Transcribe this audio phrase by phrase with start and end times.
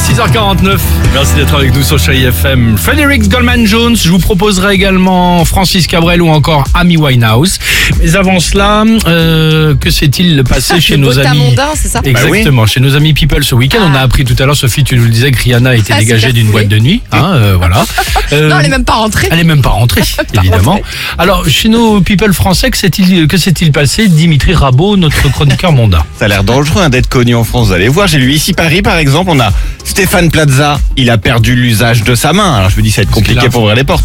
[0.00, 0.78] 6h49,
[1.12, 2.76] merci d'être avec nous sur Chérie FM.
[2.78, 7.58] Fredericks Goldman Jones, je vous proposerai également Francis Cabrel ou encore Amy Winehouse.
[8.00, 12.80] Mais avant cela, euh, que s'est-il passé chez nos amis mondain, c'est ça Exactement, chez
[12.80, 15.10] nos amis People ce week-end, on a appris tout à l'heure, Sophie, tu nous le
[15.10, 17.02] disais que Rihanna était Ah, c'est dégagée d'une boîte de nuit.
[17.12, 17.84] Hein, euh, voilà.
[18.32, 19.28] Euh, Non, elle est même pas rentrée.
[19.30, 20.02] elle est même pas rentrée,
[20.34, 20.72] évidemment.
[20.72, 20.84] rentrée.
[21.18, 24.08] Alors, chez nos people français, que s'est-il que s'est-il passé?
[24.08, 26.02] Dimitri Rabot, notre chroniqueur mondain.
[26.18, 27.68] Ça a l'air dangereux hein, d'être connu en France.
[27.68, 29.50] Vous allez voir, j'ai lu ici Paris par exemple, on a
[29.90, 32.54] Stéphane Plaza, il a perdu l'usage de sa main.
[32.54, 34.04] Alors je me dis ça va être compliqué pour ouvrir les portes.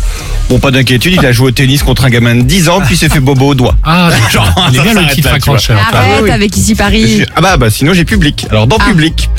[0.50, 2.98] Bon, pas d'inquiétude, il a joué au tennis contre un gamin de 10 ans, puis
[2.98, 3.76] s'est fait bobo au doigt.
[3.84, 5.30] Ah, Genre, il est ça bien le titre.
[5.30, 6.32] Arrête oui.
[6.32, 7.24] avec ici Paris.
[7.36, 8.48] Ah bah, bah sinon j'ai public.
[8.50, 8.86] Alors dans Ah.
[8.90, 9.30] public,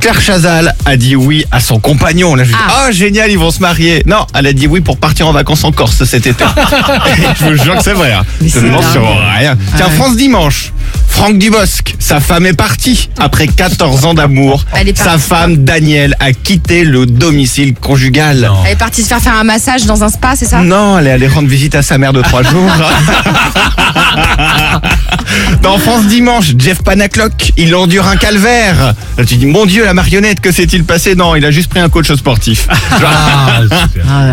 [0.00, 2.34] Claire Chazal a dit oui à son compagnon.
[2.34, 2.86] Là je dis Ah.
[2.88, 4.02] oh génial ils vont se marier.
[4.06, 6.44] Non, elle a dit oui pour partir en vacances en Corse cet été.
[7.38, 8.12] je vous jure que c'est vrai.
[8.12, 8.24] hein.
[8.40, 9.06] Je ne sur
[9.38, 9.54] rien.
[9.76, 9.92] Tiens ouais.
[9.92, 10.72] France dimanche.
[11.20, 14.64] Franck Dubosc, sa femme est partie après 14 ans d'amour.
[14.94, 18.40] Sa femme Danielle a quitté le domicile conjugal.
[18.40, 18.62] Non.
[18.64, 20.62] Elle est partie se faire faire un massage dans un spa, c'est ça?
[20.62, 22.70] Non, elle est allée rendre visite à sa mère de trois jours.
[25.62, 28.94] Dans France Dimanche, Jeff Panaclock, il endure un calvaire.
[29.18, 31.14] Là, tu dis, mon Dieu, la marionnette, que s'est-il passé?
[31.14, 32.66] Non, il a juste pris un coach sportif.
[33.02, 33.60] Ah.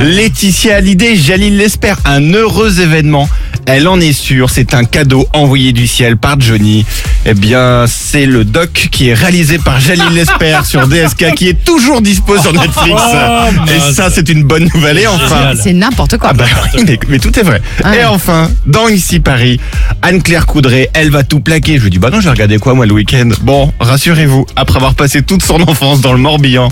[0.01, 3.29] Laetitia Hallyday, Jalil l'espère, un heureux événement.
[3.69, 6.85] Elle en est sûre, c'est un cadeau envoyé du ciel par Johnny.
[7.25, 11.65] Eh bien, c'est le doc qui est réalisé par Jalil l'espère sur DSK qui est
[11.65, 12.95] toujours dispo sur Netflix.
[12.95, 13.93] Oh, Et mince.
[13.93, 14.99] ça, c'est une bonne nouvelle.
[14.99, 15.51] Et enfin.
[15.61, 16.29] C'est n'importe quoi.
[16.29, 16.45] ah bah
[16.75, 17.61] oui, mais, mais tout est vrai.
[17.83, 17.99] Ouais.
[17.99, 19.59] Et enfin, dans Ici Paris,
[20.01, 21.77] Anne-Claire Coudray, elle va tout plaquer.
[21.77, 23.27] Je lui dis, bah non, j'ai regardé quoi moi le week-end?
[23.41, 26.69] Bon, rassurez-vous, après avoir passé toute son enfance dans le Morbihan,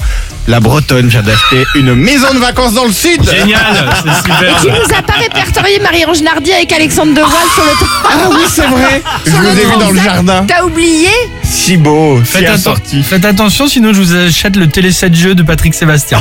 [0.47, 3.21] la Bretonne vient d'acheter une maison de vacances dans le sud.
[3.29, 3.59] Génial,
[4.03, 4.61] c'est super.
[4.61, 7.71] Tu nous as pas répertorié Marie-Ange Nardi avec Alexandre Devoise sur le
[8.05, 9.01] Ah oui, c'est vrai.
[9.25, 10.45] Je Sur vous le ai vu dans le jardin.
[10.47, 11.09] T'as oublié
[11.43, 13.03] Si beau, si Faites, atten- assorti.
[13.03, 16.19] faites attention, sinon je vous achète le télé 7 jeux de Patrick Sébastien.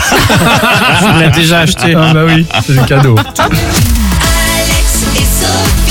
[1.02, 1.94] je l'ai déjà acheté.
[1.96, 3.16] Ah bah oui, c'est le cadeau.
[3.18, 5.83] Alex et Sophie.